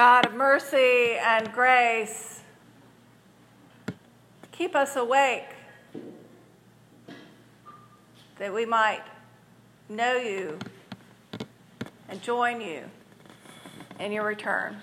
God 0.00 0.24
of 0.24 0.32
mercy 0.32 1.18
and 1.22 1.52
grace, 1.52 2.40
keep 4.50 4.74
us 4.74 4.96
awake 4.96 5.44
that 8.38 8.54
we 8.54 8.64
might 8.64 9.02
know 9.90 10.16
you 10.16 10.58
and 12.08 12.22
join 12.22 12.62
you 12.62 12.84
in 13.98 14.10
your 14.10 14.24
return. 14.24 14.78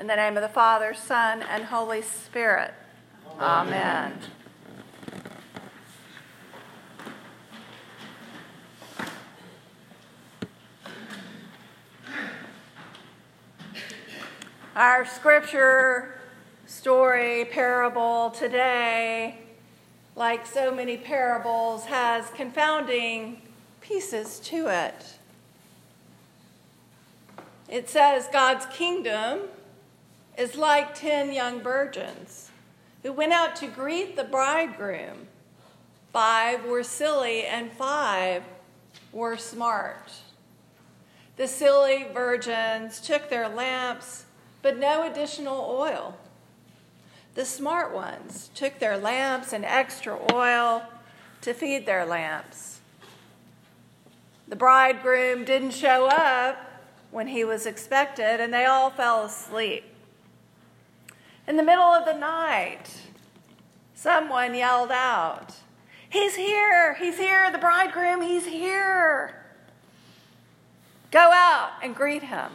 In 0.00 0.06
the 0.06 0.16
name 0.16 0.38
of 0.38 0.42
the 0.42 0.48
Father, 0.48 0.94
Son, 0.94 1.42
and 1.42 1.64
Holy 1.64 2.00
Spirit. 2.00 2.72
Amen. 3.38 4.12
Amen. 4.12 4.18
Our 14.74 15.04
scripture 15.04 16.14
story, 16.64 17.44
parable 17.44 18.30
today, 18.30 19.36
like 20.16 20.46
so 20.46 20.74
many 20.74 20.96
parables, 20.96 21.84
has 21.84 22.30
confounding 22.30 23.42
pieces 23.82 24.40
to 24.44 24.68
it. 24.68 25.18
It 27.68 27.90
says 27.90 28.30
God's 28.32 28.64
kingdom 28.64 29.40
is 30.38 30.56
like 30.56 30.94
ten 30.94 31.34
young 31.34 31.60
virgins 31.60 32.50
who 33.02 33.12
went 33.12 33.34
out 33.34 33.54
to 33.56 33.66
greet 33.66 34.16
the 34.16 34.24
bridegroom. 34.24 35.26
Five 36.14 36.64
were 36.64 36.82
silly 36.82 37.44
and 37.44 37.70
five 37.72 38.42
were 39.12 39.36
smart. 39.36 40.12
The 41.36 41.46
silly 41.46 42.06
virgins 42.14 43.02
took 43.02 43.28
their 43.28 43.50
lamps 43.50 44.24
but 44.62 44.78
no 44.78 45.10
additional 45.10 45.66
oil. 45.68 46.16
The 47.34 47.44
smart 47.44 47.92
ones 47.92 48.50
took 48.54 48.78
their 48.78 48.96
lamps 48.96 49.52
and 49.52 49.64
extra 49.64 50.18
oil 50.32 50.84
to 51.40 51.52
feed 51.52 51.86
their 51.86 52.06
lamps. 52.06 52.80
The 54.48 54.56
bridegroom 54.56 55.44
didn't 55.44 55.72
show 55.72 56.06
up 56.06 56.56
when 57.10 57.28
he 57.28 57.44
was 57.44 57.66
expected, 57.66 58.40
and 58.40 58.52
they 58.52 58.64
all 58.64 58.90
fell 58.90 59.24
asleep. 59.24 59.84
In 61.48 61.56
the 61.56 61.62
middle 61.62 61.84
of 61.84 62.04
the 62.04 62.14
night, 62.14 62.90
someone 63.94 64.54
yelled 64.54 64.92
out, 64.92 65.54
He's 66.08 66.36
here! 66.36 66.94
He's 66.94 67.16
here! 67.16 67.50
The 67.50 67.58
bridegroom, 67.58 68.20
he's 68.20 68.44
here! 68.44 69.42
Go 71.10 71.30
out 71.32 71.72
and 71.82 71.94
greet 71.96 72.22
him. 72.22 72.50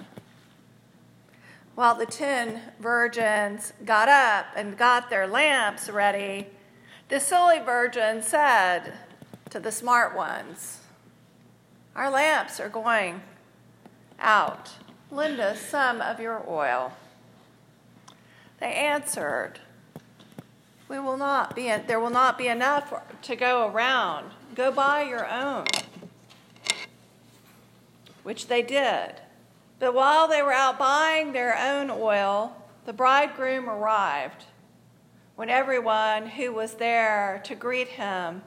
While 1.78 1.94
the 1.94 2.08
ten 2.08 2.60
virgins 2.80 3.72
got 3.86 4.10
up 4.10 4.48
and 4.56 4.76
got 4.76 5.12
their 5.12 5.28
lamps 5.28 5.92
ready, 5.92 6.48
the 7.08 7.20
silly 7.20 7.60
virgin 7.60 8.24
said 8.24 8.94
to 9.52 9.60
the 9.60 9.72
smart 9.72 10.16
ones, 10.16 10.80
Our 11.96 12.10
lamps 12.10 12.60
are 12.60 12.68
going 12.68 13.22
out. 14.20 14.72
Lend 15.12 15.40
us 15.40 15.62
some 15.62 16.02
of 16.02 16.20
your 16.20 16.44
oil. 16.50 16.94
They 18.60 18.74
answered, 18.74 19.60
we 20.90 20.98
will 20.98 21.18
not 21.18 21.56
be, 21.56 21.72
there 21.86 22.00
will 22.00 22.10
not 22.10 22.40
be 22.40 22.48
enough 22.48 22.92
to 23.22 23.36
go 23.36 23.68
around. 23.68 24.32
Go 24.56 24.72
buy 24.72 25.04
your 25.04 25.30
own. 25.30 25.66
Which 28.24 28.48
they 28.48 28.64
did. 28.64 29.22
But 29.80 29.94
while 29.94 30.28
they 30.28 30.42
were 30.42 30.54
out 30.54 30.80
buying 30.80 31.34
their 31.34 31.56
own 31.58 31.92
oil, 31.92 32.56
the 32.86 32.94
bridegroom 32.94 33.70
arrived. 33.70 34.46
When 35.36 35.50
everyone 35.50 36.28
who 36.28 36.52
was 36.52 36.76
there 36.76 37.42
to 37.44 37.54
greet 37.54 37.90
him 37.90 38.42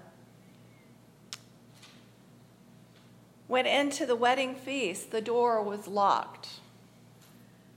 went 3.46 3.68
into 3.68 4.06
the 4.06 4.16
wedding 4.16 4.54
feast, 4.54 5.12
the 5.12 5.20
door 5.20 5.62
was 5.62 5.86
locked. 5.86 6.60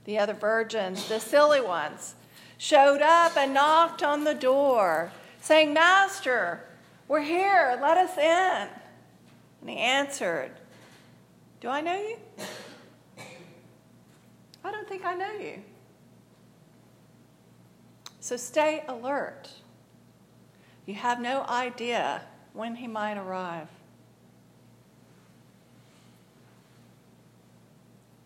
The 0.04 0.18
other 0.18 0.34
virgins, 0.34 1.08
the 1.08 1.20
silly 1.20 1.60
ones, 1.60 2.14
showed 2.58 3.02
up 3.02 3.36
and 3.36 3.54
knocked 3.54 4.02
on 4.02 4.24
the 4.24 4.34
door, 4.34 5.12
saying, 5.40 5.72
Master, 5.72 6.64
we're 7.06 7.22
here, 7.22 7.78
let 7.80 7.96
us 7.96 8.18
in. 8.18 8.68
And 9.60 9.70
he 9.70 9.76
answered, 9.76 10.50
Do 11.60 11.68
I 11.68 11.80
know 11.80 11.96
you? 11.96 12.16
I 14.64 14.70
don't 14.70 14.88
think 14.88 15.04
I 15.04 15.14
know 15.14 15.32
you. 15.32 15.62
So 18.20 18.36
stay 18.36 18.82
alert. 18.88 19.50
You 20.86 20.94
have 20.94 21.20
no 21.20 21.42
idea 21.42 22.22
when 22.54 22.76
he 22.76 22.86
might 22.86 23.18
arrive. 23.18 23.68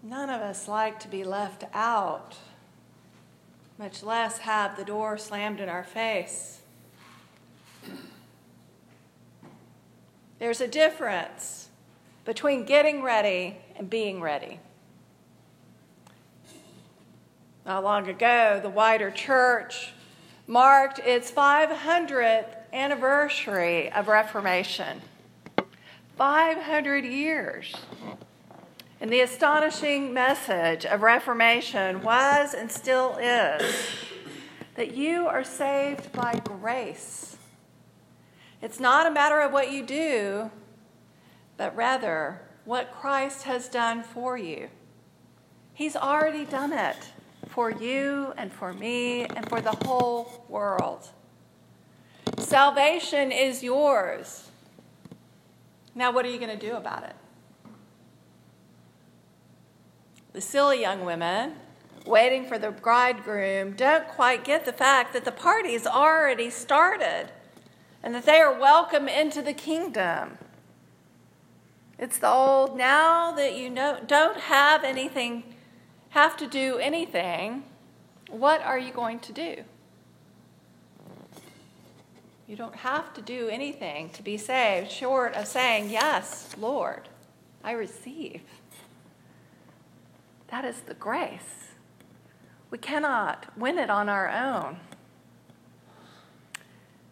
None 0.02 0.30
of 0.30 0.40
us 0.40 0.68
like 0.68 1.00
to 1.00 1.08
be 1.08 1.24
left 1.24 1.64
out, 1.74 2.36
much 3.76 4.02
less 4.02 4.38
have 4.38 4.76
the 4.76 4.84
door 4.84 5.18
slammed 5.18 5.60
in 5.60 5.68
our 5.68 5.82
face. 5.82 6.60
There's 10.38 10.60
a 10.60 10.68
difference 10.68 11.68
between 12.24 12.64
getting 12.64 13.02
ready 13.02 13.56
and 13.76 13.90
being 13.90 14.20
ready. 14.20 14.60
Not 17.68 17.84
long 17.84 18.08
ago, 18.08 18.60
the 18.62 18.70
wider 18.70 19.10
church 19.10 19.92
marked 20.46 21.00
its 21.00 21.30
500th 21.30 22.46
anniversary 22.72 23.92
of 23.92 24.08
Reformation. 24.08 25.02
500 26.16 27.04
years. 27.04 27.74
And 29.02 29.12
the 29.12 29.20
astonishing 29.20 30.14
message 30.14 30.86
of 30.86 31.02
Reformation 31.02 32.02
was 32.02 32.54
and 32.54 32.72
still 32.72 33.18
is 33.18 33.86
that 34.74 34.96
you 34.96 35.26
are 35.26 35.44
saved 35.44 36.10
by 36.12 36.40
grace. 36.42 37.36
It's 38.62 38.80
not 38.80 39.06
a 39.06 39.10
matter 39.10 39.42
of 39.42 39.52
what 39.52 39.70
you 39.70 39.84
do, 39.84 40.50
but 41.58 41.76
rather 41.76 42.40
what 42.64 42.94
Christ 42.98 43.42
has 43.42 43.68
done 43.68 44.02
for 44.02 44.38
you. 44.38 44.70
He's 45.74 45.96
already 45.96 46.46
done 46.46 46.72
it 46.72 47.12
for 47.46 47.70
you 47.70 48.32
and 48.36 48.52
for 48.52 48.72
me 48.72 49.24
and 49.24 49.48
for 49.48 49.60
the 49.60 49.76
whole 49.84 50.44
world. 50.48 51.08
Salvation 52.38 53.32
is 53.32 53.62
yours. 53.62 54.48
Now, 55.94 56.12
what 56.12 56.24
are 56.24 56.30
you 56.30 56.38
going 56.38 56.56
to 56.56 56.66
do 56.66 56.76
about 56.76 57.04
it? 57.04 57.16
The 60.32 60.40
silly 60.40 60.80
young 60.80 61.04
women 61.04 61.54
waiting 62.06 62.46
for 62.46 62.58
the 62.58 62.70
bridegroom 62.70 63.72
don't 63.72 64.06
quite 64.08 64.44
get 64.44 64.64
the 64.64 64.72
fact 64.72 65.12
that 65.12 65.24
the 65.24 65.32
party's 65.32 65.86
already 65.86 66.50
started 66.50 67.28
and 68.02 68.14
that 68.14 68.24
they 68.24 68.38
are 68.40 68.58
welcome 68.58 69.08
into 69.08 69.42
the 69.42 69.52
kingdom. 69.52 70.38
It's 71.98 72.18
the 72.18 72.28
old 72.28 72.78
now 72.78 73.32
that 73.32 73.56
you 73.56 73.68
know, 73.68 73.98
don't 74.06 74.38
have 74.38 74.84
anything 74.84 75.42
have 76.10 76.36
to 76.38 76.46
do 76.46 76.78
anything, 76.78 77.64
what 78.30 78.62
are 78.62 78.78
you 78.78 78.92
going 78.92 79.20
to 79.20 79.32
do? 79.32 79.64
You 82.46 82.56
don't 82.56 82.76
have 82.76 83.12
to 83.14 83.20
do 83.20 83.48
anything 83.48 84.08
to 84.10 84.22
be 84.22 84.38
saved 84.38 84.90
short 84.90 85.34
of 85.34 85.46
saying, 85.46 85.90
Yes, 85.90 86.54
Lord, 86.58 87.08
I 87.62 87.72
receive. 87.72 88.40
That 90.48 90.64
is 90.64 90.80
the 90.80 90.94
grace. 90.94 91.74
We 92.70 92.78
cannot 92.78 93.46
win 93.56 93.78
it 93.78 93.90
on 93.90 94.08
our 94.08 94.30
own. 94.30 94.78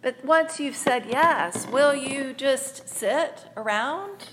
But 0.01 0.25
once 0.25 0.59
you've 0.59 0.77
said 0.77 1.07
yes, 1.07 1.67
will 1.67 1.95
you 1.95 2.33
just 2.33 2.89
sit 2.89 3.45
around 3.57 4.29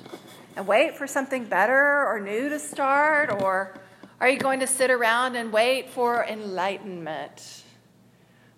and 0.56 0.68
wait 0.68 0.96
for 0.96 1.08
something 1.08 1.46
better 1.46 2.06
or 2.06 2.22
new 2.22 2.48
to 2.48 2.60
start? 2.60 3.32
Or 3.42 3.76
are 4.24 4.30
you 4.30 4.40
going 4.40 4.62
to 4.62 4.68
sit 4.68 4.90
around 4.90 5.36
and 5.36 5.52
wait 5.52 5.90
for 5.90 6.24
enlightenment? 6.24 7.64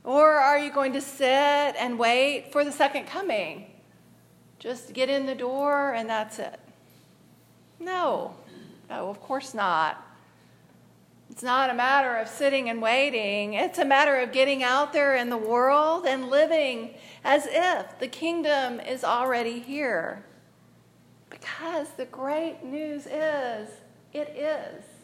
Or 0.03 0.33
are 0.33 0.59
you 0.59 0.71
going 0.71 0.93
to 0.93 1.01
sit 1.01 1.25
and 1.25 1.97
wait 1.97 2.51
for 2.51 2.63
the 2.63 2.71
second 2.71 3.07
coming? 3.07 3.65
Just 4.59 4.93
get 4.93 5.09
in 5.09 5.25
the 5.25 5.33
door 5.33 5.91
and 5.93 6.07
that's 6.07 6.37
it. 6.37 6.59
No, 7.79 8.35
no, 8.91 9.09
of 9.09 9.19
course 9.19 9.55
not. 9.55 10.05
It's 11.31 11.41
not 11.41 11.71
a 11.71 11.73
matter 11.73 12.15
of 12.15 12.27
sitting 12.27 12.69
and 12.69 12.79
waiting. 12.79 13.55
It's 13.55 13.79
a 13.79 13.85
matter 13.85 14.19
of 14.19 14.31
getting 14.31 14.61
out 14.61 14.93
there 14.93 15.15
in 15.15 15.31
the 15.31 15.37
world 15.37 16.05
and 16.05 16.29
living 16.29 16.93
as 17.23 17.47
if 17.49 17.97
the 17.97 18.07
kingdom 18.07 18.79
is 18.81 19.03
already 19.03 19.61
here. 19.61 20.23
Because 21.31 21.89
the 21.97 22.05
great 22.05 22.63
news 22.63 23.07
is, 23.07 23.67
it 24.13 24.29
is. 24.29 24.94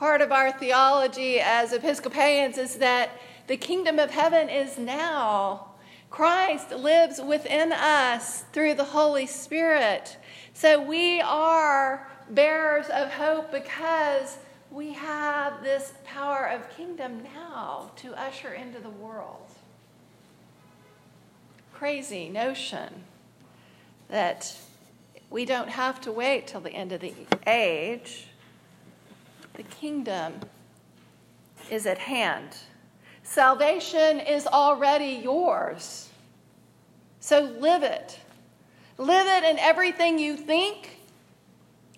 Part 0.00 0.22
of 0.22 0.32
our 0.32 0.50
theology 0.50 1.40
as 1.40 1.74
Episcopalians 1.74 2.56
is 2.56 2.76
that 2.76 3.20
the 3.48 3.58
kingdom 3.58 3.98
of 3.98 4.10
heaven 4.10 4.48
is 4.48 4.78
now. 4.78 5.72
Christ 6.08 6.70
lives 6.70 7.20
within 7.20 7.70
us 7.70 8.44
through 8.54 8.76
the 8.76 8.84
Holy 8.84 9.26
Spirit. 9.26 10.16
So 10.54 10.80
we 10.80 11.20
are 11.20 12.10
bearers 12.30 12.86
of 12.86 13.10
hope 13.12 13.52
because 13.52 14.38
we 14.70 14.94
have 14.94 15.62
this 15.62 15.92
power 16.06 16.46
of 16.46 16.74
kingdom 16.74 17.22
now 17.22 17.90
to 17.96 18.14
usher 18.14 18.54
into 18.54 18.78
the 18.78 18.88
world. 18.88 19.50
Crazy 21.74 22.30
notion 22.30 23.04
that 24.08 24.56
we 25.28 25.44
don't 25.44 25.68
have 25.68 26.00
to 26.00 26.10
wait 26.10 26.46
till 26.46 26.62
the 26.62 26.72
end 26.72 26.90
of 26.92 27.02
the 27.02 27.12
age. 27.46 28.28
The 29.60 29.76
kingdom 29.76 30.40
is 31.70 31.84
at 31.84 31.98
hand. 31.98 32.56
Salvation 33.22 34.18
is 34.18 34.46
already 34.46 35.20
yours. 35.22 36.08
So 37.18 37.42
live 37.42 37.82
it. 37.82 38.18
Live 38.96 39.26
it 39.26 39.44
in 39.44 39.58
everything 39.58 40.18
you 40.18 40.38
think 40.38 41.00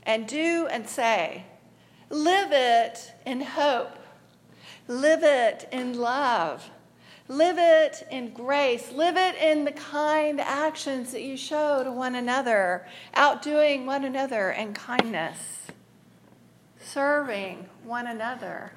and 0.02 0.26
do 0.26 0.66
and 0.72 0.88
say. 0.88 1.44
Live 2.10 2.50
it 2.50 3.12
in 3.24 3.40
hope. 3.42 3.96
Live 4.88 5.22
it 5.22 5.68
in 5.70 5.96
love. 6.00 6.68
Live 7.28 7.58
it 7.58 8.04
in 8.10 8.30
grace. 8.30 8.90
Live 8.90 9.16
it 9.16 9.36
in 9.36 9.64
the 9.64 9.70
kind 9.70 10.40
actions 10.40 11.12
that 11.12 11.22
you 11.22 11.36
show 11.36 11.84
to 11.84 11.92
one 11.92 12.16
another, 12.16 12.88
outdoing 13.14 13.86
one 13.86 14.04
another 14.04 14.50
in 14.50 14.74
kindness, 14.74 15.61
serving 16.84 17.68
one 17.84 18.06
another, 18.06 18.72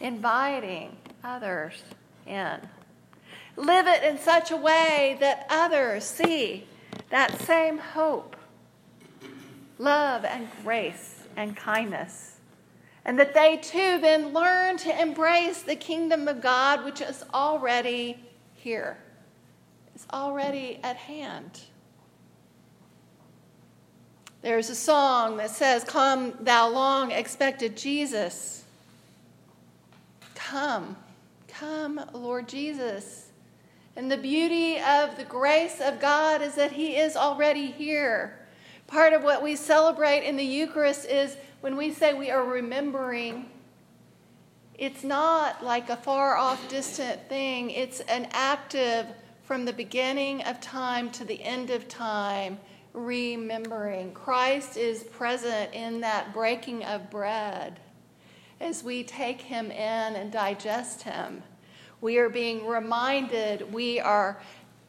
inviting 0.00 0.96
others 1.22 1.82
in. 2.26 2.58
Live 3.56 3.86
it 3.86 4.02
in 4.02 4.18
such 4.18 4.50
a 4.50 4.56
way 4.56 5.16
that 5.20 5.46
others 5.48 6.04
see 6.04 6.66
that 7.10 7.40
same 7.42 7.78
hope, 7.78 8.36
love, 9.78 10.24
and 10.24 10.48
grace 10.62 11.22
and 11.36 11.56
kindness 11.56 12.34
and 13.04 13.18
that 13.18 13.34
they 13.34 13.56
too 13.58 13.98
then 14.00 14.32
learn 14.32 14.76
to 14.78 15.00
embrace 15.00 15.62
the 15.62 15.76
kingdom 15.76 16.26
of 16.26 16.40
God, 16.40 16.84
which 16.84 17.00
is 17.00 17.24
already 17.34 18.18
here, 18.54 18.96
is 19.94 20.06
already 20.12 20.80
at 20.82 20.96
hand. 20.96 21.60
There's 24.44 24.68
a 24.68 24.74
song 24.74 25.38
that 25.38 25.52
says, 25.52 25.84
Come, 25.84 26.34
thou 26.38 26.68
long 26.68 27.12
expected 27.12 27.78
Jesus. 27.78 28.62
Come, 30.34 30.96
come, 31.48 31.98
Lord 32.12 32.46
Jesus. 32.46 33.30
And 33.96 34.12
the 34.12 34.18
beauty 34.18 34.76
of 34.76 35.16
the 35.16 35.24
grace 35.24 35.80
of 35.80 35.98
God 35.98 36.42
is 36.42 36.56
that 36.56 36.72
He 36.72 36.98
is 36.98 37.16
already 37.16 37.68
here. 37.68 38.38
Part 38.86 39.14
of 39.14 39.24
what 39.24 39.42
we 39.42 39.56
celebrate 39.56 40.28
in 40.28 40.36
the 40.36 40.44
Eucharist 40.44 41.06
is 41.06 41.38
when 41.62 41.78
we 41.78 41.90
say 41.90 42.12
we 42.12 42.30
are 42.30 42.44
remembering, 42.44 43.48
it's 44.74 45.02
not 45.02 45.64
like 45.64 45.88
a 45.88 45.96
far 45.96 46.36
off, 46.36 46.68
distant 46.68 47.30
thing. 47.30 47.70
It's 47.70 48.00
an 48.00 48.28
active, 48.32 49.06
from 49.44 49.64
the 49.64 49.72
beginning 49.72 50.42
of 50.42 50.60
time 50.60 51.08
to 51.12 51.24
the 51.24 51.42
end 51.42 51.70
of 51.70 51.88
time, 51.88 52.58
remembering. 52.94 54.12
Christ 54.12 54.76
is 54.76 55.02
present 55.02 55.74
in 55.74 56.00
that 56.00 56.32
breaking 56.32 56.84
of 56.84 57.10
bread 57.10 57.80
as 58.60 58.82
we 58.82 59.02
take 59.02 59.42
him 59.42 59.70
in 59.70 60.16
and 60.16 60.32
digest 60.32 61.02
him. 61.02 61.42
We 62.00 62.18
are 62.18 62.30
being 62.30 62.66
reminded 62.66 63.72
we 63.72 64.00
are 64.00 64.40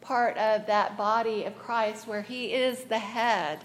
part 0.02 0.38
of 0.38 0.68
that 0.68 0.96
body 0.98 1.46
of 1.46 1.58
Christ 1.58 2.08
where 2.08 2.22
he 2.22 2.54
is 2.54 2.84
the 2.84 3.00
head 3.00 3.60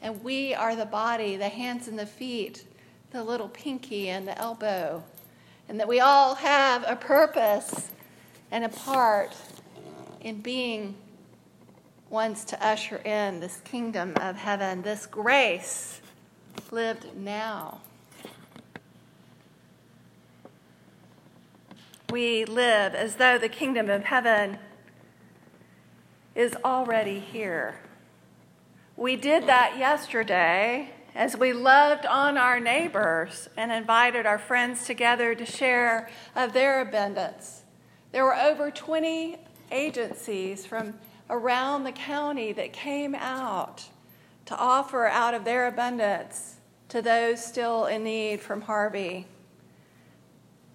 and 0.00 0.22
we 0.22 0.54
are 0.54 0.76
the 0.76 0.86
body, 0.86 1.36
the 1.36 1.48
hands 1.48 1.88
and 1.88 1.98
the 1.98 2.06
feet, 2.06 2.64
the 3.10 3.22
little 3.22 3.48
pinky 3.48 4.08
and 4.08 4.26
the 4.26 4.38
elbow, 4.38 5.02
and 5.68 5.78
that 5.80 5.88
we 5.88 6.00
all 6.00 6.36
have 6.36 6.84
a 6.86 6.96
purpose 6.96 7.88
and 8.50 8.64
a 8.64 8.68
part 8.68 9.36
in 10.20 10.40
being 10.40 10.94
ones 12.10 12.44
to 12.44 12.66
usher 12.66 12.96
in 12.96 13.40
this 13.40 13.60
kingdom 13.60 14.12
of 14.20 14.36
heaven, 14.36 14.82
this 14.82 15.06
grace 15.06 16.00
lived 16.72 17.16
now. 17.16 17.80
We 22.10 22.44
live 22.44 22.96
as 22.96 23.14
though 23.14 23.38
the 23.38 23.48
kingdom 23.48 23.88
of 23.88 24.04
heaven 24.04 24.58
is 26.34 26.56
already 26.64 27.20
here. 27.20 27.80
We 28.96 29.14
did 29.14 29.46
that 29.46 29.78
yesterday 29.78 30.90
as 31.14 31.36
we 31.36 31.52
loved 31.52 32.06
on 32.06 32.36
our 32.36 32.58
neighbors 32.58 33.48
and 33.56 33.70
invited 33.70 34.26
our 34.26 34.38
friends 34.38 34.84
together 34.84 35.36
to 35.36 35.46
share 35.46 36.10
of 36.34 36.52
their 36.52 36.80
abundance. 36.80 37.62
There 38.10 38.24
were 38.24 38.34
over 38.34 38.72
20 38.72 39.36
agencies 39.70 40.66
from 40.66 40.94
around 41.30 41.84
the 41.84 41.92
county 41.92 42.52
that 42.52 42.72
came 42.72 43.14
out 43.14 43.84
to 44.46 44.56
offer 44.56 45.06
out 45.06 45.32
of 45.32 45.44
their 45.44 45.68
abundance 45.68 46.56
to 46.88 47.00
those 47.00 47.42
still 47.42 47.86
in 47.86 48.02
need 48.04 48.40
from 48.40 48.60
Harvey. 48.60 49.26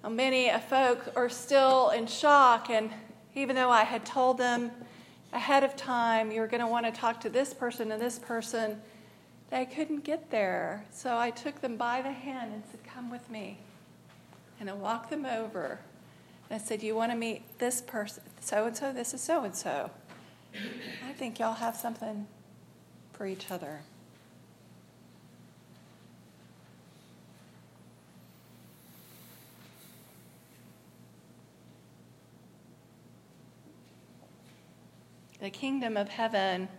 Many 0.09 0.51
folk 0.69 1.11
are 1.15 1.29
still 1.29 1.89
in 1.89 2.07
shock, 2.07 2.69
and 2.69 2.89
even 3.33 3.55
though 3.55 3.69
I 3.69 3.83
had 3.83 4.05
told 4.05 4.37
them 4.37 4.71
ahead 5.33 5.63
of 5.63 5.75
time, 5.75 6.31
you're 6.31 6.47
going 6.47 6.61
to 6.61 6.67
want 6.67 6.85
to 6.85 6.91
talk 6.91 7.19
to 7.21 7.29
this 7.29 7.53
person 7.53 7.91
and 7.91 8.01
this 8.01 8.17
person. 8.17 8.81
They 9.49 9.65
couldn't 9.65 10.03
get 10.03 10.31
there. 10.31 10.85
So 10.91 11.17
I 11.17 11.31
took 11.31 11.59
them 11.59 11.75
by 11.75 12.01
the 12.01 12.11
hand 12.11 12.53
and 12.53 12.63
said, 12.71 12.79
Come 12.83 13.09
with 13.09 13.29
me. 13.29 13.57
And 14.59 14.69
I 14.69 14.73
walked 14.73 15.09
them 15.09 15.25
over. 15.25 15.79
And 16.49 16.61
I 16.61 16.63
said, 16.63 16.81
You 16.81 16.95
want 16.95 17.11
to 17.11 17.17
meet 17.17 17.43
this 17.59 17.81
person? 17.81 18.23
So 18.39 18.65
and 18.65 18.77
so, 18.77 18.93
this 18.93 19.13
is 19.13 19.21
so 19.21 19.43
and 19.43 19.55
so. 19.55 19.91
I 21.07 21.13
think 21.13 21.39
y'all 21.39 21.53
have 21.53 21.75
something 21.75 22.27
for 23.13 23.25
each 23.25 23.51
other. 23.51 23.81
The 35.39 35.49
kingdom 35.49 35.95
of 35.95 36.09
heaven 36.09 36.69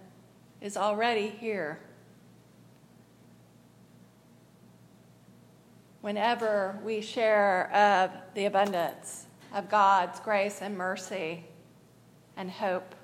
is 0.60 0.76
already 0.76 1.28
here. 1.28 1.78
Whenever 6.00 6.78
we 6.84 7.00
share 7.00 7.72
of 7.72 8.10
the 8.34 8.46
abundance 8.46 9.26
of 9.54 9.68
God's 9.68 10.18
grace 10.20 10.62
and 10.62 10.76
mercy 10.76 11.44
and 12.36 12.50
hope. 12.50 12.94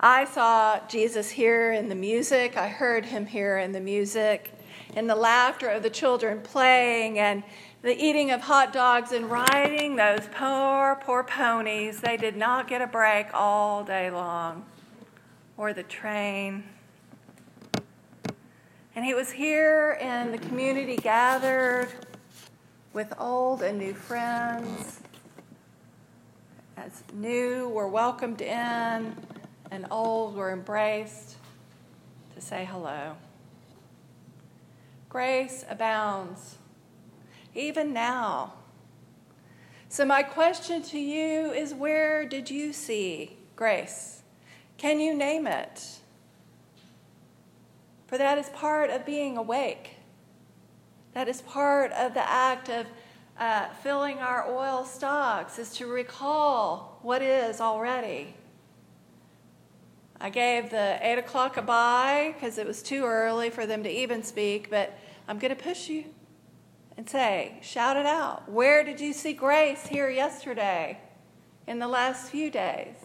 I 0.00 0.26
saw 0.26 0.78
Jesus 0.86 1.30
here 1.30 1.72
in 1.72 1.88
the 1.88 1.96
music. 1.96 2.56
I 2.56 2.68
heard 2.68 3.06
him 3.06 3.26
here 3.26 3.58
in 3.58 3.72
the 3.72 3.80
music, 3.80 4.52
in 4.94 5.08
the 5.08 5.16
laughter 5.16 5.68
of 5.68 5.82
the 5.82 5.90
children 5.90 6.40
playing, 6.40 7.18
and 7.18 7.42
the 7.82 8.00
eating 8.00 8.30
of 8.30 8.42
hot 8.42 8.72
dogs 8.72 9.10
and 9.10 9.28
riding 9.28 9.96
those 9.96 10.28
poor, 10.32 11.00
poor 11.02 11.24
ponies. 11.24 12.00
They 12.00 12.16
did 12.16 12.36
not 12.36 12.68
get 12.68 12.80
a 12.80 12.86
break 12.86 13.26
all 13.34 13.82
day 13.82 14.08
long, 14.08 14.66
or 15.56 15.72
the 15.72 15.82
train. 15.82 16.62
And 18.94 19.04
he 19.04 19.14
was 19.14 19.32
here, 19.32 19.98
and 20.00 20.32
the 20.32 20.38
community 20.38 20.96
gathered 20.96 21.88
with 22.92 23.12
old 23.18 23.62
and 23.62 23.78
new 23.78 23.94
friends. 23.94 25.00
As 26.76 27.02
new 27.12 27.68
were 27.68 27.88
welcomed 27.88 28.40
in, 28.40 29.16
and 29.70 29.86
old 29.90 30.34
were 30.34 30.52
embraced 30.52 31.36
to 32.34 32.40
say 32.40 32.64
hello. 32.64 33.16
Grace 35.08 35.64
abounds 35.68 36.58
even 37.54 37.92
now. 37.92 38.54
So, 39.88 40.04
my 40.04 40.22
question 40.22 40.82
to 40.82 40.98
you 40.98 41.50
is 41.50 41.72
where 41.72 42.26
did 42.26 42.50
you 42.50 42.72
see 42.72 43.38
grace? 43.56 44.22
Can 44.76 45.00
you 45.00 45.14
name 45.14 45.46
it? 45.46 45.98
For 48.06 48.18
that 48.18 48.38
is 48.38 48.48
part 48.50 48.90
of 48.90 49.04
being 49.04 49.36
awake. 49.36 49.96
That 51.14 51.26
is 51.26 51.42
part 51.42 51.90
of 51.92 52.14
the 52.14 52.28
act 52.28 52.68
of 52.68 52.86
uh, 53.38 53.68
filling 53.82 54.18
our 54.18 54.48
oil 54.50 54.84
stocks, 54.84 55.58
is 55.58 55.72
to 55.74 55.86
recall 55.86 56.98
what 57.02 57.22
is 57.22 57.60
already. 57.60 58.34
I 60.20 60.30
gave 60.30 60.70
the 60.70 60.98
8 61.00 61.18
o'clock 61.18 61.56
a 61.56 61.62
bye 61.62 62.34
because 62.34 62.58
it 62.58 62.66
was 62.66 62.82
too 62.82 63.04
early 63.04 63.50
for 63.50 63.66
them 63.66 63.84
to 63.84 63.90
even 63.90 64.22
speak, 64.22 64.68
but 64.68 64.98
I'm 65.28 65.38
going 65.38 65.54
to 65.54 65.62
push 65.62 65.88
you 65.88 66.04
and 66.96 67.08
say, 67.08 67.58
shout 67.62 67.96
it 67.96 68.06
out. 68.06 68.50
Where 68.50 68.82
did 68.82 69.00
you 69.00 69.12
see 69.12 69.32
grace 69.32 69.86
here 69.86 70.10
yesterday, 70.10 70.98
in 71.68 71.78
the 71.78 71.86
last 71.86 72.30
few 72.30 72.50
days? 72.50 72.96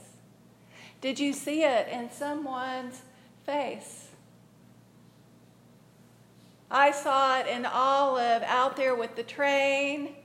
Did 1.02 1.20
you 1.20 1.34
see 1.34 1.64
it 1.64 1.88
in 1.90 2.10
someone's 2.10 3.02
face? 3.46 4.08
I 6.72 6.90
saw 6.90 7.40
it 7.40 7.48
in 7.48 7.68
Olive 7.68 8.42
out 8.44 8.76
there 8.76 8.96
with 8.96 9.16
the 9.16 9.22
train. 9.22 10.16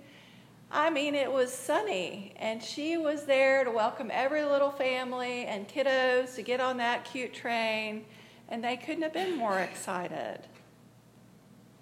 I 0.71 0.91
mean, 0.91 1.15
it 1.15 1.33
was 1.33 1.53
sunny, 1.53 2.35
and 2.37 2.63
she 2.63 2.99
was 2.99 3.25
there 3.25 3.65
to 3.65 3.71
welcome 3.71 4.11
every 4.13 4.45
little 4.45 4.71
family 4.71 5.47
and 5.47 5.67
kiddos 5.67 6.35
to 6.35 6.43
get 6.43 6.61
on 6.61 6.77
that 6.77 7.07
cute 7.07 7.33
train, 7.33 8.05
and 8.51 8.63
they 8.63 8.77
couldn't 8.77 9.03
have 9.03 9.15
been 9.15 9.37
more 9.37 9.59
excited. 9.61 10.41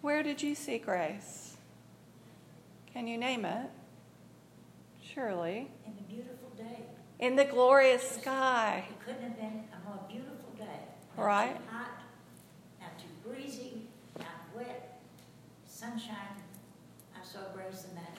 Where 0.03 0.23
did 0.23 0.41
you 0.41 0.55
see 0.55 0.79
grace? 0.79 1.57
Can 2.93 3.09
you 3.09 3.19
name 3.19 3.45
it? 3.45 3.71
Surely. 5.03 5.69
In 5.85 5.97
the 5.97 6.03
beautiful 6.03 6.51
day. 6.57 6.85
In 7.19 7.35
the 7.35 7.45
glorious 7.45 8.09
sky. 8.09 8.85
It 8.89 9.05
couldn't 9.05 9.23
have 9.23 9.37
been 9.37 9.65
a 9.75 9.89
more 9.89 9.99
beautiful 10.09 10.53
day. 10.57 10.65
Not 11.17 11.25
right. 11.25 11.57
Too 11.57 11.63
hot, 11.71 11.91
not 12.81 12.99
too 12.99 13.29
breezy, 13.29 13.89
not 14.17 14.27
wet, 14.55 15.01
sunshine. 15.67 16.37
I 17.21 17.25
saw 17.25 17.41
grace 17.53 17.87
in 17.89 17.97
that. 17.97 18.16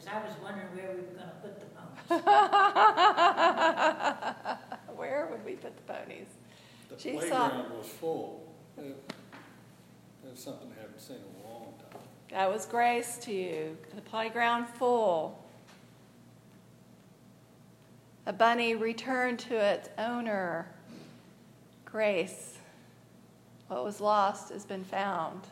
Because 0.00 0.14
I 0.14 0.24
was 0.26 0.34
wondering 0.42 0.68
where 0.74 0.90
we 0.92 1.02
were 1.02 1.12
going 1.12 1.28
to 1.28 1.34
put 1.42 1.60
the 1.60 1.66
ponies. 1.76 2.24
where 4.96 5.28
would 5.30 5.44
we 5.44 5.52
put 5.52 5.76
the 5.76 5.82
ponies? 5.92 6.26
The 6.88 6.98
she 6.98 7.12
playground 7.12 7.66
saw... 7.68 7.76
was 7.76 7.86
full. 7.86 8.54
It, 8.78 9.12
it's 10.24 10.42
something 10.42 10.72
I 10.76 10.80
haven't 10.80 11.00
seen 11.00 11.16
in 11.16 11.22
a 11.44 11.52
long 11.52 11.74
time. 11.78 12.00
That 12.30 12.50
was 12.50 12.64
grace 12.64 13.18
to 13.18 13.32
you. 13.32 13.76
The 13.94 14.00
playground 14.00 14.68
full. 14.68 15.44
A 18.24 18.32
bunny 18.32 18.74
returned 18.76 19.38
to 19.40 19.54
its 19.54 19.90
owner. 19.98 20.66
Grace. 21.84 22.58
What 23.68 23.84
was 23.84 24.00
lost 24.00 24.50
has 24.50 24.64
been 24.64 24.84
found. 24.84 25.42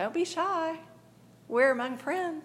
Don't 0.00 0.14
be 0.14 0.24
shy. 0.24 0.78
We're 1.46 1.72
among 1.72 1.98
friends. 1.98 2.44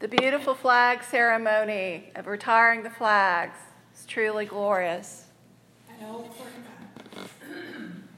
The 0.00 0.08
beautiful 0.08 0.54
flag 0.54 1.04
ceremony 1.04 2.10
of 2.16 2.26
retiring 2.26 2.82
the 2.82 2.90
flags 2.90 3.58
is 3.96 4.06
truly 4.06 4.44
glorious. 4.44 5.26
An 5.88 6.04
old 6.04 6.34
friend 6.34 6.64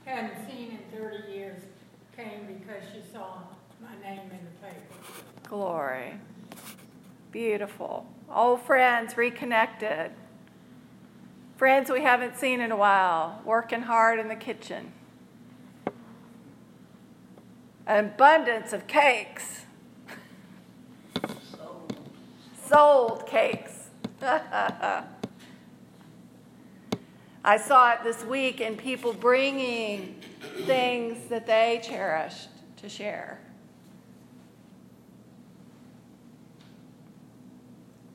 I 0.06 0.10
hadn't 0.10 0.50
seen 0.50 0.78
in 0.90 0.98
30 0.98 1.30
years 1.30 1.60
came 2.16 2.46
because 2.46 2.82
she 2.94 3.02
saw 3.12 3.40
my 3.82 3.92
name 4.02 4.30
in 4.30 4.38
the 4.38 4.66
paper. 4.66 5.22
Glory. 5.46 6.14
Beautiful. 7.30 8.06
Old 8.34 8.62
friends 8.62 9.18
reconnected. 9.18 10.12
Friends 11.60 11.90
we 11.90 12.00
haven't 12.00 12.38
seen 12.38 12.62
in 12.62 12.72
a 12.72 12.76
while, 12.76 13.42
working 13.44 13.82
hard 13.82 14.18
in 14.18 14.28
the 14.28 14.34
kitchen. 14.34 14.92
An 17.86 18.06
abundance 18.06 18.72
of 18.72 18.86
cakes 18.86 19.66
sold 22.66 23.26
cakes. 23.26 23.90
I 24.22 25.04
saw 27.58 27.92
it 27.92 28.04
this 28.04 28.24
week 28.24 28.62
in 28.62 28.74
people 28.74 29.12
bringing 29.12 30.18
things 30.64 31.28
that 31.28 31.46
they 31.46 31.82
cherished 31.84 32.48
to 32.78 32.88
share. 32.88 33.38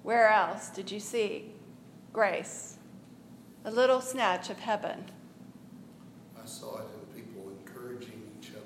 Where 0.02 0.30
else 0.30 0.70
did 0.70 0.90
you 0.90 1.00
see 1.00 1.52
grace? 2.12 2.80
A 3.65 3.72
little 3.72 4.00
snatch 4.00 4.50
of 4.50 4.60
heaven. 4.60 5.05
I 6.41 6.45
saw 6.45 6.77
it 6.77 6.86
in 6.93 7.24
people 7.24 7.51
encouraging 7.60 8.22
each 8.39 8.51
other. 8.51 8.60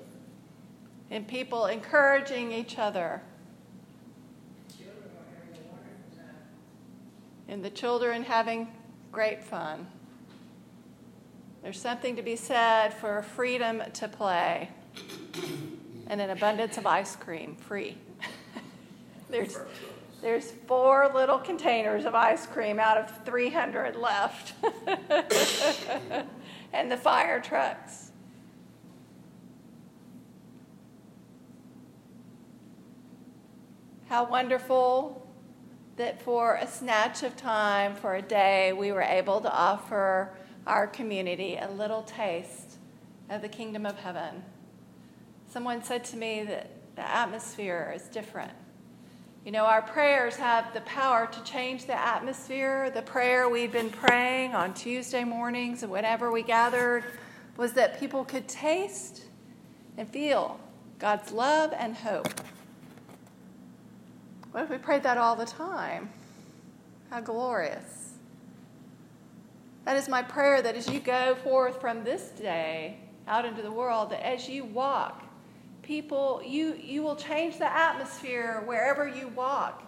In 1.10 1.24
people 1.24 1.66
encouraging 1.66 2.52
each 2.52 2.78
other. 2.78 3.22
and 7.50 7.64
the 7.64 7.70
children 7.70 8.22
having 8.22 8.68
great 9.10 9.42
fun. 9.42 9.86
There's 11.62 11.80
something 11.80 12.14
to 12.16 12.22
be 12.22 12.36
said 12.36 12.94
for 12.94 13.22
freedom 13.22 13.82
to 13.94 14.08
play 14.08 14.70
and 16.06 16.20
an 16.20 16.30
abundance 16.30 16.78
of 16.78 16.86
ice 16.86 17.16
cream 17.16 17.56
free. 17.56 17.98
there's, 19.28 19.58
there's 20.22 20.50
four 20.66 21.10
little 21.14 21.38
containers 21.38 22.04
of 22.04 22.14
ice 22.14 22.46
cream 22.46 22.78
out 22.78 22.98
of 22.98 23.24
300 23.24 23.96
left, 23.96 24.54
and 26.72 26.90
the 26.90 26.96
fire 26.96 27.40
trucks. 27.40 28.12
How 34.08 34.24
wonderful 34.28 35.26
that 35.96 36.20
for 36.22 36.56
a 36.56 36.66
snatch 36.66 37.22
of 37.22 37.36
time, 37.36 37.94
for 37.94 38.16
a 38.16 38.22
day, 38.22 38.72
we 38.72 38.90
were 38.90 39.02
able 39.02 39.40
to 39.40 39.52
offer 39.52 40.32
our 40.66 40.86
community 40.86 41.56
a 41.56 41.70
little 41.70 42.02
taste 42.02 42.78
of 43.28 43.42
the 43.42 43.48
kingdom 43.48 43.86
of 43.86 43.98
heaven. 43.98 44.42
Someone 45.48 45.82
said 45.82 46.04
to 46.04 46.16
me 46.16 46.42
that 46.44 46.70
the 46.96 47.08
atmosphere 47.08 47.92
is 47.94 48.02
different. 48.04 48.52
You 49.44 49.52
know, 49.52 49.64
our 49.64 49.80
prayers 49.80 50.36
have 50.36 50.74
the 50.74 50.82
power 50.82 51.26
to 51.26 51.42
change 51.44 51.86
the 51.86 51.98
atmosphere. 51.98 52.90
The 52.90 53.00
prayer 53.00 53.48
we've 53.48 53.72
been 53.72 53.88
praying 53.88 54.54
on 54.54 54.74
Tuesday 54.74 55.24
mornings 55.24 55.82
and 55.82 55.90
whenever 55.90 56.30
we 56.30 56.42
gathered 56.42 57.04
was 57.56 57.72
that 57.72 57.98
people 57.98 58.22
could 58.22 58.46
taste 58.46 59.22
and 59.96 60.06
feel 60.06 60.60
God's 60.98 61.32
love 61.32 61.72
and 61.74 61.96
hope. 61.96 62.28
What 64.52 64.64
if 64.64 64.70
we 64.70 64.76
prayed 64.76 65.04
that 65.04 65.16
all 65.16 65.36
the 65.36 65.46
time? 65.46 66.10
How 67.08 67.22
glorious. 67.22 68.12
That 69.86 69.96
is 69.96 70.06
my 70.06 70.22
prayer 70.22 70.60
that 70.60 70.76
as 70.76 70.86
you 70.86 71.00
go 71.00 71.34
forth 71.36 71.80
from 71.80 72.04
this 72.04 72.28
day 72.28 72.98
out 73.26 73.46
into 73.46 73.62
the 73.62 73.72
world, 73.72 74.10
that 74.10 74.24
as 74.24 74.50
you 74.50 74.66
walk, 74.66 75.24
people, 75.90 76.40
you, 76.46 76.78
you 76.80 77.02
will 77.02 77.16
change 77.16 77.58
the 77.58 77.68
atmosphere 77.68 78.62
wherever 78.64 79.08
you 79.08 79.26
walk. 79.26 79.82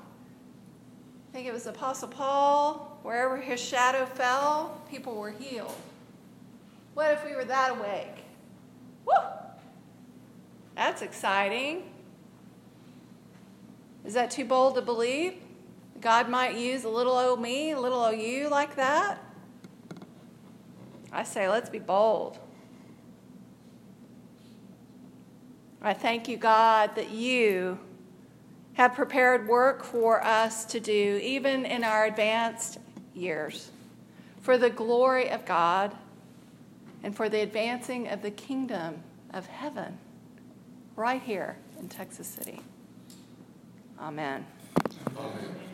I 1.28 1.32
think 1.32 1.46
it 1.46 1.52
was 1.52 1.68
Apostle 1.68 2.08
Paul, 2.08 2.98
wherever 3.04 3.36
his 3.36 3.60
shadow 3.60 4.04
fell, 4.04 4.82
people 4.90 5.14
were 5.14 5.30
healed. 5.30 5.76
What 6.94 7.12
if 7.12 7.24
we 7.24 7.36
were 7.36 7.44
that 7.44 7.78
awake? 7.78 8.24
Woo! 9.04 9.14
That's 10.74 11.02
exciting. 11.02 11.84
Is 14.04 14.14
that 14.14 14.32
too 14.32 14.44
bold 14.44 14.74
to 14.74 14.82
believe? 14.82 15.34
God 16.00 16.28
might 16.28 16.56
use 16.56 16.82
a 16.82 16.88
little 16.88 17.12
old 17.12 17.40
me, 17.40 17.70
a 17.70 17.80
little 17.80 18.00
old 18.00 18.18
you 18.18 18.48
like 18.48 18.74
that? 18.74 19.24
I 21.12 21.22
say, 21.22 21.48
let's 21.48 21.70
be 21.70 21.78
bold. 21.78 22.40
I 25.84 25.94
thank 25.94 26.28
you, 26.28 26.36
God, 26.36 26.94
that 26.94 27.10
you 27.10 27.78
have 28.74 28.94
prepared 28.94 29.48
work 29.48 29.82
for 29.82 30.24
us 30.24 30.64
to 30.66 30.80
do, 30.80 31.18
even 31.22 31.66
in 31.66 31.82
our 31.82 32.04
advanced 32.04 32.78
years, 33.14 33.70
for 34.40 34.56
the 34.56 34.70
glory 34.70 35.28
of 35.30 35.44
God 35.44 35.94
and 37.02 37.14
for 37.14 37.28
the 37.28 37.40
advancing 37.40 38.08
of 38.08 38.22
the 38.22 38.30
kingdom 38.30 39.02
of 39.34 39.46
heaven 39.46 39.98
right 40.94 41.20
here 41.20 41.56
in 41.80 41.88
Texas 41.88 42.28
City. 42.28 42.60
Amen. 44.00 44.46
Amen. 45.16 45.71